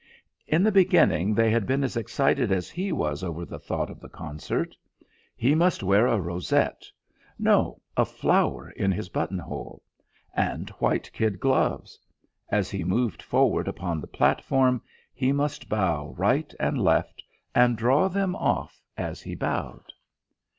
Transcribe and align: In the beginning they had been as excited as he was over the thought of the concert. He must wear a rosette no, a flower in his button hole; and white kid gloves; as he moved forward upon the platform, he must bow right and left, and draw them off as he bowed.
In 0.47 0.63
the 0.63 0.71
beginning 0.71 1.35
they 1.35 1.51
had 1.51 1.67
been 1.67 1.83
as 1.83 1.95
excited 1.95 2.51
as 2.51 2.71
he 2.71 2.91
was 2.91 3.23
over 3.23 3.45
the 3.45 3.59
thought 3.59 3.87
of 3.91 3.99
the 3.99 4.09
concert. 4.09 4.75
He 5.35 5.53
must 5.53 5.83
wear 5.83 6.07
a 6.07 6.19
rosette 6.19 6.85
no, 7.37 7.81
a 7.95 8.03
flower 8.03 8.71
in 8.71 8.91
his 8.91 9.09
button 9.09 9.37
hole; 9.37 9.83
and 10.33 10.71
white 10.81 11.11
kid 11.13 11.39
gloves; 11.39 11.99
as 12.49 12.71
he 12.71 12.83
moved 12.83 13.21
forward 13.21 13.67
upon 13.67 14.01
the 14.01 14.07
platform, 14.07 14.81
he 15.13 15.31
must 15.31 15.69
bow 15.69 16.15
right 16.17 16.51
and 16.59 16.79
left, 16.81 17.21
and 17.53 17.77
draw 17.77 18.07
them 18.07 18.35
off 18.35 18.81
as 18.97 19.21
he 19.21 19.35
bowed. 19.35 19.93